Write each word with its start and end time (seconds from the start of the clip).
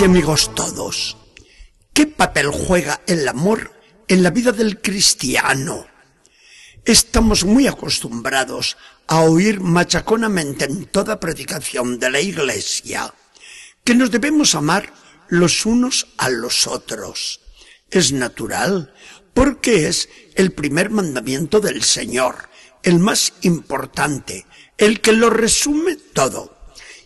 Y 0.00 0.04
amigos 0.04 0.54
todos, 0.54 1.18
¿qué 1.92 2.06
papel 2.06 2.48
juega 2.48 3.02
el 3.06 3.28
amor 3.28 3.72
en 4.08 4.22
la 4.22 4.30
vida 4.30 4.50
del 4.50 4.80
cristiano? 4.80 5.86
Estamos 6.84 7.44
muy 7.44 7.66
acostumbrados 7.66 8.78
a 9.06 9.20
oír 9.20 9.60
machaconamente 9.60 10.64
en 10.64 10.86
toda 10.86 11.20
predicación 11.20 11.98
de 11.98 12.10
la 12.10 12.20
iglesia 12.20 13.12
que 13.84 13.94
nos 13.94 14.10
debemos 14.10 14.54
amar 14.54 14.94
los 15.28 15.66
unos 15.66 16.08
a 16.16 16.30
los 16.30 16.66
otros. 16.66 17.40
Es 17.90 18.12
natural, 18.12 18.94
porque 19.34 19.88
es 19.88 20.08
el 20.36 20.52
primer 20.52 20.88
mandamiento 20.88 21.60
del 21.60 21.82
Señor, 21.82 22.48
el 22.82 22.98
más 22.98 23.34
importante, 23.42 24.46
el 24.78 25.02
que 25.02 25.12
lo 25.12 25.28
resume 25.28 25.96
todo. 25.96 26.56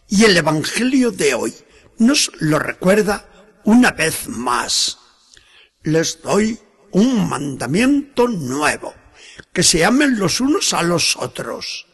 Y 0.08 0.24
el 0.24 0.36
Evangelio 0.36 1.10
de 1.10 1.34
hoy 1.34 1.52
nos 1.98 2.30
lo 2.40 2.58
recuerda 2.58 3.28
una 3.64 3.92
vez 3.92 4.28
más. 4.28 4.98
Les 5.82 6.22
doy 6.22 6.58
un 6.92 7.28
mandamiento 7.28 8.28
nuevo, 8.28 8.94
que 9.52 9.62
se 9.62 9.84
amen 9.84 10.18
los 10.18 10.40
unos 10.40 10.72
a 10.72 10.82
los 10.82 11.16
otros. 11.16 11.86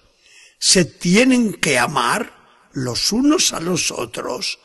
Se 0.59 0.84
tienen 0.84 1.55
que 1.55 1.78
amar 1.78 2.69
los 2.73 3.12
unos 3.12 3.52
a 3.52 3.61
los 3.61 3.91
otros, 3.91 4.59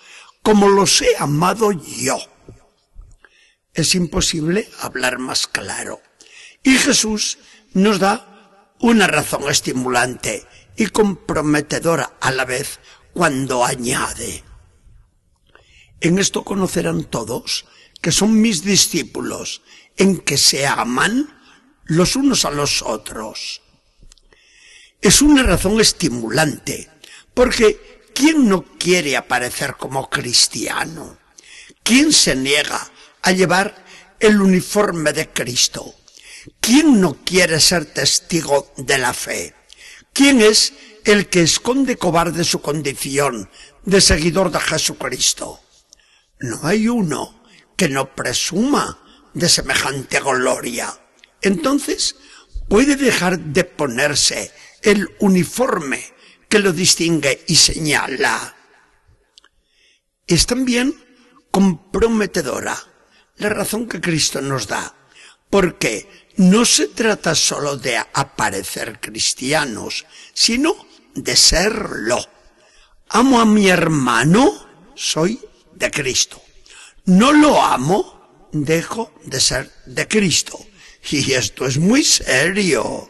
como 0.44 0.70
los 0.70 1.02
he 1.02 1.18
amado 1.18 1.72
yo. 1.72 2.18
Es 3.74 3.96
imposible 3.96 4.70
hablar 4.80 5.20
más 5.20 5.48
claro. 5.48 6.02
Y 6.64 6.78
Jesús 6.78 7.38
nos 7.74 8.00
da 8.00 8.76
una 8.80 9.08
razón 9.08 9.50
estimulante 9.50 10.46
y 10.76 10.88
comprometedora 10.88 12.14
a 12.20 12.32
la 12.32 12.46
vez 12.46 12.80
cuando 13.14 13.66
añade, 13.66 14.44
en 16.02 16.20
esto 16.20 16.44
conocerán 16.44 17.04
todos 17.04 17.66
que 18.02 18.12
son 18.12 18.40
mis 18.40 18.64
discípulos, 18.64 19.62
en 19.98 20.20
que 20.20 20.38
se 20.38 20.68
aman 20.68 21.28
los 21.86 22.16
unos 22.16 22.46
a 22.46 22.52
los 22.52 22.82
otros. 22.82 23.62
Es 25.02 25.22
una 25.22 25.44
razón 25.44 25.80
estimulante, 25.82 26.90
porque 27.34 28.02
¿quién 28.14 28.48
no 28.48 28.64
quiere 28.78 29.18
aparecer 29.18 29.76
como 29.78 30.10
cristiano? 30.10 31.18
¿Quién 31.84 32.14
se 32.14 32.36
niega 32.36 32.92
a 33.22 33.32
llevar 33.32 33.86
el 34.20 34.42
uniforme 34.42 35.14
de 35.14 35.30
Cristo? 35.30 35.96
¿Quién 36.60 37.02
no 37.02 37.18
quiere 37.24 37.60
ser 37.60 37.86
testigo 37.86 38.72
de 38.78 38.98
la 38.98 39.14
fe? 39.14 39.54
¿Quién 40.14 40.42
es 40.42 40.74
el 41.06 41.30
que 41.30 41.42
esconde 41.42 41.98
cobarde 41.98 42.44
su 42.44 42.62
condición 42.62 43.50
de 43.86 44.02
seguidor 44.02 44.52
de 44.52 44.60
Jesucristo? 44.60 45.62
No 46.40 46.60
hay 46.64 46.88
uno 46.88 47.44
que 47.76 47.90
no 47.90 48.16
presuma 48.16 49.00
de 49.34 49.50
semejante 49.50 50.20
gloria. 50.20 50.94
Entonces 51.42 52.16
puede 52.68 52.96
dejar 52.96 53.40
de 53.40 53.64
ponerse 53.64 54.52
el 54.82 55.10
uniforme 55.20 56.04
que 56.50 56.60
lo 56.60 56.74
distingue 56.74 57.44
y 57.48 57.56
señala. 57.56 58.56
Es 60.26 60.46
también 60.46 60.94
comprometedora 61.52 62.78
la 63.38 63.50
razón 63.50 63.88
que 63.88 64.02
Cristo 64.02 64.42
nos 64.42 64.68
da, 64.68 64.96
porque 65.50 66.28
no 66.38 66.66
se 66.66 66.88
trata 66.88 67.36
solo 67.36 67.78
de 67.78 67.98
aparecer 67.98 69.00
cristianos, 69.00 70.06
sino 70.34 70.76
de 71.16 71.36
serlo. 71.36 72.18
Amo 73.10 73.40
a 73.40 73.46
mi 73.46 73.70
hermano, 73.70 74.92
soy 74.96 75.40
de 75.78 75.92
Cristo. 75.92 76.42
No 77.06 77.32
lo 77.32 77.62
amo, 77.62 78.50
dejo 78.52 79.14
de 79.24 79.40
ser 79.40 79.72
de 79.86 80.08
Cristo. 80.08 80.60
Y 81.10 81.34
esto 81.34 81.66
es 81.66 81.78
muy 81.78 82.04
serio. 82.04 83.10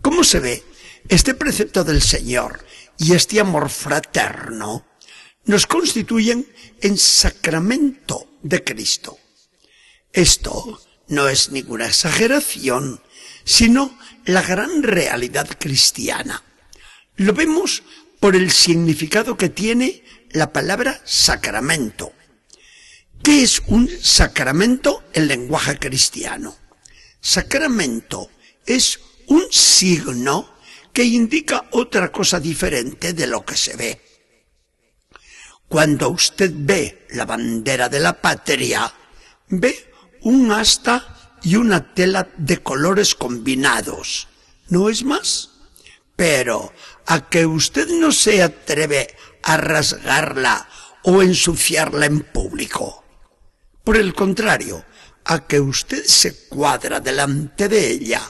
¿Cómo 0.00 0.24
se 0.24 0.40
ve? 0.40 0.62
Este 1.08 1.34
precepto 1.34 1.84
del 1.84 2.00
Señor 2.00 2.64
y 2.98 3.14
este 3.14 3.40
amor 3.40 3.68
fraterno 3.68 4.86
nos 5.44 5.66
constituyen 5.66 6.46
en 6.80 6.96
sacramento 6.96 8.38
de 8.42 8.64
Cristo. 8.64 9.18
Esto 10.12 10.80
no 11.08 11.28
es 11.28 11.50
ninguna 11.50 11.86
exageración, 11.86 13.00
sino 13.44 13.98
la 14.24 14.42
gran 14.42 14.82
realidad 14.82 15.48
cristiana. 15.58 16.42
Lo 17.16 17.32
vemos 17.32 17.82
por 18.18 18.34
el 18.34 18.50
significado 18.50 19.36
que 19.36 19.48
tiene 19.48 20.02
la 20.30 20.52
palabra 20.52 21.00
sacramento. 21.04 22.12
¿Qué 23.22 23.42
es 23.42 23.62
un 23.66 23.88
sacramento 23.88 25.04
en 25.12 25.28
lenguaje 25.28 25.78
cristiano? 25.78 26.56
Sacramento 27.20 28.30
es 28.64 29.00
un 29.26 29.44
signo 29.50 30.56
que 30.92 31.04
indica 31.04 31.66
otra 31.72 32.12
cosa 32.12 32.40
diferente 32.40 33.12
de 33.12 33.26
lo 33.26 33.44
que 33.44 33.56
se 33.56 33.76
ve. 33.76 34.00
Cuando 35.68 36.10
usted 36.10 36.52
ve 36.54 37.06
la 37.10 37.26
bandera 37.26 37.88
de 37.88 38.00
la 38.00 38.20
patria, 38.20 38.92
ve 39.48 39.92
un 40.22 40.52
asta 40.52 41.38
y 41.42 41.56
una 41.56 41.92
tela 41.94 42.28
de 42.36 42.62
colores 42.62 43.14
combinados. 43.14 44.28
¿No 44.68 44.88
es 44.88 45.04
más? 45.04 45.50
Pero 46.14 46.72
a 47.06 47.28
que 47.28 47.46
usted 47.46 47.88
no 47.88 48.12
se 48.12 48.42
atreve 48.42 49.14
a 49.42 49.56
rasgarla 49.56 50.68
o 51.04 51.22
ensuciarla 51.22 52.06
en 52.06 52.20
público. 52.20 53.04
Por 53.84 53.96
el 53.96 54.14
contrario, 54.14 54.84
a 55.24 55.46
que 55.46 55.60
usted 55.60 56.04
se 56.04 56.48
cuadra 56.48 57.00
delante 57.00 57.68
de 57.68 57.90
ella 57.90 58.22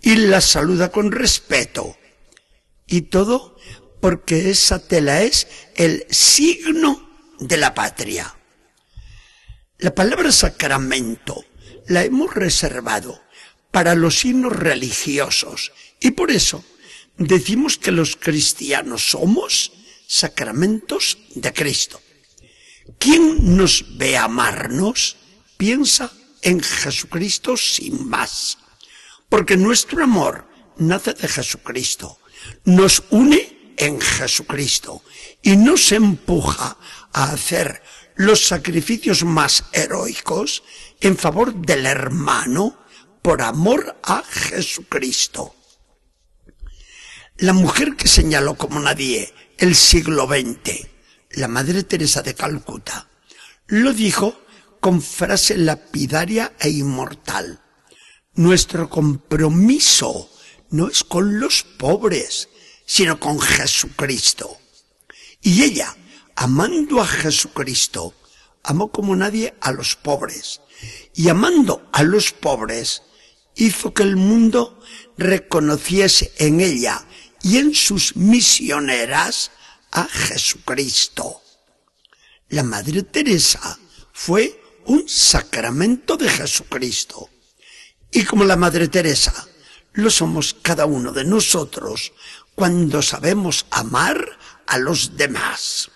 y 0.00 0.16
la 0.16 0.40
saluda 0.40 0.90
con 0.90 1.12
respeto. 1.12 1.96
Y 2.86 3.02
todo 3.02 3.56
porque 4.00 4.50
esa 4.50 4.80
tela 4.80 5.22
es 5.22 5.46
el 5.76 6.06
signo 6.10 7.08
de 7.38 7.56
la 7.56 7.74
patria. 7.74 8.34
La 9.78 9.94
palabra 9.94 10.30
sacramento 10.30 11.44
la 11.86 12.04
hemos 12.04 12.34
reservado 12.34 13.20
para 13.70 13.94
los 13.94 14.20
signos 14.20 14.54
religiosos 14.54 15.72
y 16.00 16.12
por 16.12 16.30
eso 16.30 16.64
decimos 17.16 17.78
que 17.78 17.92
los 17.92 18.16
cristianos 18.16 19.10
somos 19.10 19.72
sacramentos 20.06 21.18
de 21.34 21.52
Cristo. 21.52 22.00
Quien 22.98 23.56
nos 23.56 23.96
ve 23.96 24.16
amarnos 24.16 25.16
piensa 25.56 26.12
en 26.42 26.60
Jesucristo 26.60 27.56
sin 27.56 28.08
más, 28.08 28.58
porque 29.28 29.56
nuestro 29.56 30.02
amor 30.02 30.48
nace 30.78 31.14
de 31.14 31.28
Jesucristo, 31.28 32.18
nos 32.64 33.04
une 33.10 33.74
en 33.76 34.00
Jesucristo 34.00 35.02
y 35.42 35.56
nos 35.56 35.92
empuja 35.92 36.76
a 37.12 37.32
hacer 37.32 37.82
los 38.16 38.46
sacrificios 38.46 39.24
más 39.24 39.64
heroicos 39.72 40.62
en 41.00 41.16
favor 41.16 41.54
del 41.54 41.86
hermano 41.86 42.78
por 43.22 43.42
amor 43.42 43.98
a 44.02 44.22
Jesucristo. 44.22 45.54
La 47.38 47.54
mujer 47.54 47.96
que 47.96 48.08
señaló 48.08 48.56
como 48.56 48.78
nadie 48.78 49.32
el 49.56 49.74
siglo 49.74 50.26
XX, 50.26 50.86
la 51.30 51.48
Madre 51.48 51.82
Teresa 51.82 52.20
de 52.20 52.34
Calcuta, 52.34 53.08
lo 53.66 53.94
dijo 53.94 54.38
con 54.80 55.00
frase 55.00 55.56
lapidaria 55.56 56.52
e 56.60 56.68
inmortal. 56.68 57.62
Nuestro 58.34 58.90
compromiso 58.90 60.30
no 60.70 60.88
es 60.88 61.04
con 61.04 61.40
los 61.40 61.64
pobres, 61.64 62.50
sino 62.84 63.18
con 63.18 63.40
Jesucristo. 63.40 64.58
Y 65.40 65.62
ella, 65.62 65.96
amando 66.36 67.00
a 67.00 67.06
Jesucristo, 67.06 68.14
amó 68.62 68.92
como 68.92 69.16
nadie 69.16 69.54
a 69.60 69.72
los 69.72 69.96
pobres. 69.96 70.60
Y 71.14 71.28
amando 71.30 71.88
a 71.92 72.02
los 72.02 72.32
pobres, 72.32 73.02
hizo 73.54 73.94
que 73.94 74.02
el 74.02 74.16
mundo 74.16 74.78
reconociese 75.16 76.32
en 76.38 76.60
ella 76.60 77.06
y 77.42 77.58
en 77.58 77.74
sus 77.74 78.16
misioneras 78.16 79.50
a 79.90 80.04
Jesucristo. 80.04 81.42
La 82.48 82.62
Madre 82.62 83.02
Teresa 83.02 83.78
fue 84.12 84.60
un 84.86 85.08
sacramento 85.08 86.16
de 86.16 86.28
Jesucristo. 86.28 87.30
Y 88.10 88.24
como 88.24 88.44
la 88.44 88.56
Madre 88.56 88.88
Teresa, 88.88 89.46
lo 89.94 90.10
somos 90.10 90.54
cada 90.60 90.86
uno 90.86 91.12
de 91.12 91.24
nosotros 91.24 92.12
cuando 92.54 93.02
sabemos 93.02 93.66
amar 93.70 94.38
a 94.66 94.78
los 94.78 95.16
demás. 95.16 95.90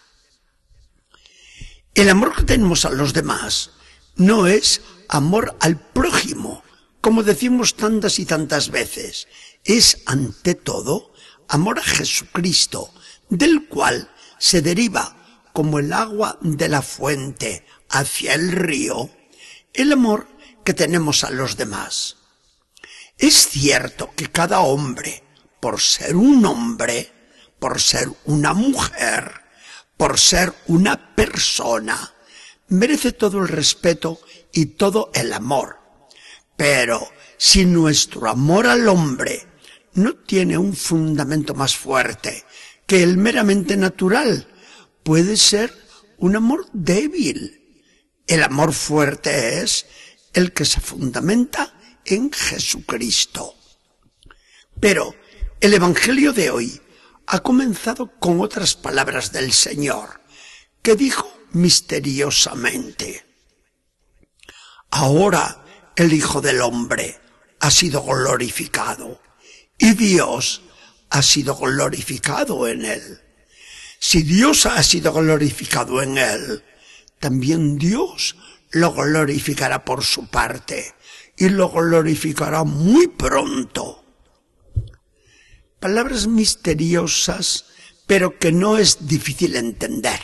El 1.94 2.10
amor 2.10 2.34
que 2.34 2.42
tenemos 2.42 2.84
a 2.84 2.90
los 2.90 3.12
demás 3.12 3.70
no 4.16 4.46
es 4.46 4.81
amor 5.08 5.56
al 5.60 5.78
prójimo, 5.78 6.62
como 7.00 7.22
decimos 7.22 7.75
tantas 7.75 8.19
y 8.19 8.26
tantas 8.26 8.70
veces, 8.70 9.28
es 9.64 10.02
ante 10.06 10.54
todo 10.54 11.12
amor 11.48 11.78
a 11.78 11.82
Jesucristo, 11.82 12.93
del 13.28 13.66
cual 13.69 14.10
se 14.38 14.62
deriva 14.62 15.16
como 15.52 15.78
el 15.78 15.93
agua 15.93 16.38
de 16.43 16.69
la 16.69 16.82
fuente 16.82 17.66
hacia 17.88 18.34
el 18.34 18.52
río, 18.52 19.10
el 19.72 19.93
amor 19.93 20.28
que 20.64 20.75
tenemos 20.75 21.25
a 21.25 21.31
los 21.31 21.56
demás. 21.56 22.16
Es 23.19 23.48
cierto 23.48 24.10
que 24.14 24.31
cada 24.31 24.60
hombre, 24.60 25.22
por 25.60 25.81
ser 25.81 26.16
un 26.16 26.44
hombre, 26.44 27.12
por 27.58 27.81
ser 27.81 28.10
una 28.26 28.52
mujer, 28.52 29.32
por 29.96 30.19
ser 30.19 30.52
una 30.66 31.14
persona, 31.14 32.14
merece 32.69 33.12
todo 33.12 33.38
el 33.38 33.49
respeto 33.49 34.20
y 34.52 34.66
todo 34.66 35.10
el 35.14 35.32
amor. 35.32 35.78
Pero 36.56 37.10
si 37.38 37.64
nuestro 37.64 38.28
amor 38.28 38.66
al 38.66 38.88
hombre 38.88 39.46
no 39.96 40.14
tiene 40.14 40.58
un 40.58 40.75
fundamento 40.75 41.54
más 41.54 41.76
fuerte 41.76 42.44
que 42.87 43.02
el 43.02 43.16
meramente 43.16 43.76
natural, 43.76 44.46
puede 45.02 45.37
ser 45.37 45.75
un 46.19 46.37
amor 46.37 46.66
débil. 46.72 47.82
El 48.26 48.43
amor 48.43 48.72
fuerte 48.72 49.62
es 49.62 49.87
el 50.32 50.52
que 50.52 50.64
se 50.64 50.81
fundamenta 50.81 51.78
en 52.04 52.32
Jesucristo. 52.32 53.54
Pero 54.81 55.14
el 55.60 55.75
Evangelio 55.75 56.32
de 56.32 56.50
hoy 56.50 56.81
ha 57.26 57.40
comenzado 57.40 58.12
con 58.19 58.40
otras 58.40 58.76
palabras 58.76 59.32
del 59.32 59.52
Señor, 59.52 60.20
que 60.82 60.94
dijo 60.94 61.28
misteriosamente, 61.52 63.25
Ahora 64.90 65.64
el 65.96 66.12
Hijo 66.12 66.40
del 66.40 66.60
Hombre 66.60 67.19
ha 67.60 67.70
sido 67.70 68.02
glorificado 68.04 69.20
y 69.78 69.94
Dios 69.94 70.62
ha 71.11 71.23
sido 71.23 71.56
glorificado 71.56 72.69
en 72.69 72.84
él. 72.84 73.20
Si 73.99 74.23
Dios 74.23 74.67
ha 74.67 74.82
sido 74.82 75.12
glorificado 75.12 76.02
en 76.02 76.19
él, 76.19 76.62
también 77.19 77.78
Dios 77.78 78.37
lo 78.70 78.93
glorificará 78.93 79.84
por 79.84 80.05
su 80.05 80.28
parte 80.28 80.94
y 81.37 81.49
lo 81.49 81.70
glorificará 81.70 82.64
muy 82.64 83.08
pronto. 83.08 84.05
Palabras 85.81 86.26
misteriosas, 86.26 87.67
pero 88.06 88.38
que 88.38 88.52
no 88.52 88.78
es 88.78 89.06
difícil 89.06 89.56
entender. 89.56 90.20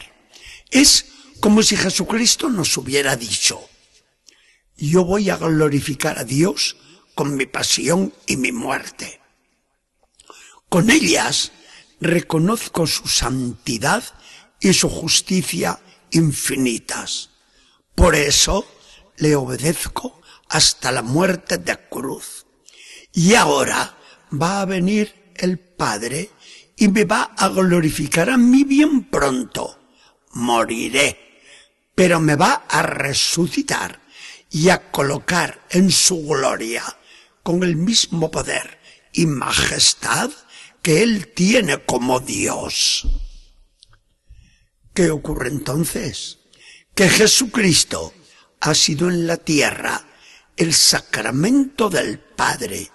Es 0.71 1.07
como 1.41 1.63
si 1.63 1.77
Jesucristo 1.77 2.49
nos 2.49 2.77
hubiera 2.77 3.17
dicho, 3.17 3.61
yo 4.77 5.05
voy 5.05 5.31
a 5.31 5.37
glorificar 5.37 6.19
a 6.19 6.25
Dios 6.25 6.77
con 7.15 7.37
mi 7.37 7.47
pasión 7.47 8.13
y 8.27 8.37
mi 8.37 8.53
muerte. 8.53 9.22
Con 10.73 10.89
ellas 10.89 11.53
reconozco 12.01 12.87
su 12.87 13.07
santidad 13.07 14.03
y 14.59 14.73
su 14.73 14.89
justicia 14.89 15.79
infinitas. 16.13 17.29
Por 17.95 18.15
eso 18.15 18.67
le 19.19 19.37
obedezco 19.37 20.19
hasta 20.49 20.91
la 20.91 21.03
muerte 21.03 21.59
de 21.59 21.77
cruz. 21.91 22.47
Y 23.13 23.35
ahora 23.35 23.99
va 24.33 24.63
a 24.63 24.65
venir 24.65 25.35
el 25.35 25.59
Padre 25.59 26.31
y 26.75 26.89
me 26.89 27.05
va 27.05 27.35
a 27.37 27.49
glorificar 27.51 28.31
a 28.31 28.39
mí 28.39 28.65
bien 28.65 29.11
pronto. 29.11 29.79
Moriré, 30.33 31.43
pero 31.95 32.19
me 32.19 32.35
va 32.35 32.65
a 32.67 32.81
resucitar 32.81 34.01
y 34.49 34.71
a 34.71 34.91
colocar 34.91 35.67
en 35.69 35.91
su 35.91 36.27
gloria 36.27 36.83
con 37.43 37.63
el 37.63 37.77
mismo 37.77 38.31
poder 38.31 38.81
y 39.13 39.27
majestad 39.27 40.31
que 40.83 41.03
Él 41.03 41.29
tiene 41.29 41.85
como 41.85 42.21
Dios. 42.21 43.07
¿Qué 44.93 45.11
ocurre 45.11 45.49
entonces? 45.49 46.41
Que 46.95 47.09
Jesucristo 47.09 48.13
ha 48.61 48.75
sido 48.75 49.09
en 49.09 49.27
la 49.27 49.37
tierra 49.39 50.05
el 50.57 50.75
sacramento 50.75 51.89
del 51.89 52.19
Padre. 52.19 52.91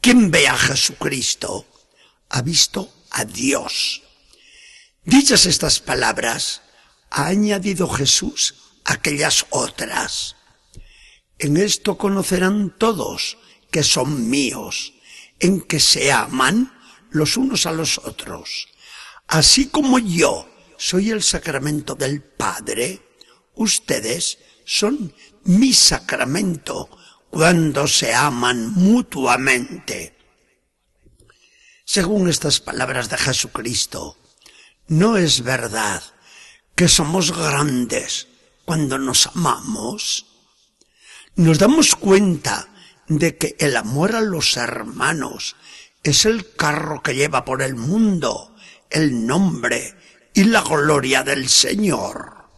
Quien 0.00 0.30
ve 0.30 0.48
a 0.48 0.56
Jesucristo 0.56 1.66
ha 2.28 2.42
visto 2.42 2.92
a 3.10 3.24
Dios. 3.24 4.02
Dichas 5.04 5.46
estas 5.46 5.80
palabras, 5.80 6.62
ha 7.10 7.26
añadido 7.26 7.88
Jesús 7.88 8.54
aquellas 8.84 9.46
otras. 9.50 10.36
En 11.38 11.56
esto 11.56 11.96
conocerán 11.96 12.76
todos 12.76 13.38
que 13.70 13.82
son 13.82 14.28
míos, 14.28 14.92
en 15.38 15.60
que 15.62 15.80
se 15.80 16.12
aman 16.12 16.79
los 17.10 17.36
unos 17.36 17.66
a 17.66 17.72
los 17.72 17.98
otros. 17.98 18.68
Así 19.26 19.68
como 19.68 19.98
yo 19.98 20.48
soy 20.76 21.10
el 21.10 21.22
sacramento 21.22 21.94
del 21.94 22.22
Padre, 22.22 23.00
ustedes 23.54 24.38
son 24.64 25.14
mi 25.44 25.72
sacramento 25.72 26.88
cuando 27.30 27.86
se 27.86 28.14
aman 28.14 28.72
mutuamente. 28.72 30.16
Según 31.84 32.28
estas 32.28 32.60
palabras 32.60 33.08
de 33.08 33.16
Jesucristo, 33.16 34.16
no 34.88 35.16
es 35.16 35.42
verdad 35.42 36.02
que 36.74 36.88
somos 36.88 37.36
grandes 37.36 38.28
cuando 38.64 38.98
nos 38.98 39.26
amamos. 39.26 40.26
Nos 41.36 41.58
damos 41.58 41.94
cuenta 41.94 42.68
de 43.08 43.36
que 43.36 43.56
el 43.58 43.76
amor 43.76 44.14
a 44.14 44.20
los 44.20 44.56
hermanos 44.56 45.56
es 46.02 46.24
el 46.24 46.54
carro 46.54 47.02
que 47.02 47.14
lleva 47.14 47.44
por 47.44 47.62
el 47.62 47.74
mundo 47.74 48.50
el 48.90 49.26
nombre 49.26 49.94
y 50.34 50.44
la 50.44 50.62
gloria 50.62 51.22
del 51.22 51.48
Señor. 51.48 52.48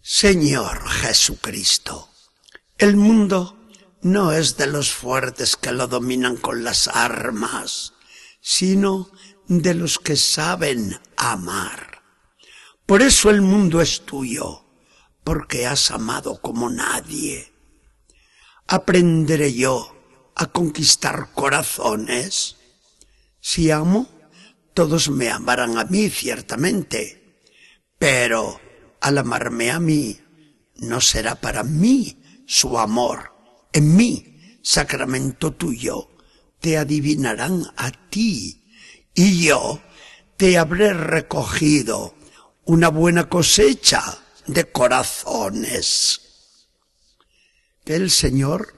Señor 0.00 0.88
Jesucristo, 0.88 2.10
el 2.78 2.96
mundo 2.96 3.58
no 4.00 4.32
es 4.32 4.56
de 4.56 4.66
los 4.66 4.90
fuertes 4.90 5.56
que 5.56 5.72
lo 5.72 5.86
dominan 5.86 6.36
con 6.36 6.64
las 6.64 6.88
armas, 6.88 7.92
sino 8.40 9.10
de 9.48 9.74
los 9.74 9.98
que 9.98 10.16
saben 10.16 10.98
amar. 11.16 12.02
Por 12.86 13.02
eso 13.02 13.28
el 13.28 13.42
mundo 13.42 13.82
es 13.82 14.06
tuyo, 14.06 14.64
porque 15.24 15.66
has 15.66 15.90
amado 15.90 16.40
como 16.40 16.70
nadie. 16.70 17.52
Aprenderé 18.66 19.52
yo 19.52 19.97
a 20.38 20.46
conquistar 20.46 21.32
corazones. 21.34 22.56
Si 23.40 23.70
amo, 23.70 24.08
todos 24.72 25.10
me 25.10 25.30
amarán 25.30 25.76
a 25.76 25.84
mí, 25.84 26.08
ciertamente, 26.08 27.42
pero 27.98 28.60
al 29.00 29.18
amarme 29.18 29.70
a 29.72 29.80
mí, 29.80 30.18
no 30.76 31.00
será 31.00 31.34
para 31.34 31.64
mí 31.64 32.22
su 32.46 32.78
amor. 32.78 33.32
En 33.72 33.96
mí, 33.96 34.58
sacramento 34.62 35.52
tuyo, 35.52 36.08
te 36.60 36.78
adivinarán 36.78 37.64
a 37.76 37.90
ti, 37.90 38.64
y 39.14 39.44
yo 39.44 39.82
te 40.36 40.56
habré 40.56 40.94
recogido 40.94 42.14
una 42.64 42.88
buena 42.88 43.28
cosecha 43.28 44.18
de 44.46 44.70
corazones. 44.70 46.20
Que 47.84 47.96
el 47.96 48.10
Señor 48.10 48.77